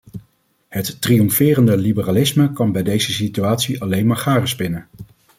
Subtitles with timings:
[0.67, 4.87] Het triomferende liberalisme kan bij deze situatie alleen maar garen spinnen.